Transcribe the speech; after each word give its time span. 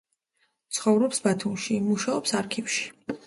ცხოვრობს 0.77 1.21
ბათუმში, 1.27 1.77
მუშაობს 1.91 2.35
არქივში. 2.43 2.89